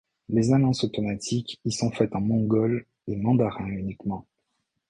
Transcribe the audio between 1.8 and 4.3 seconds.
faites en mongol et mandarin uniquement.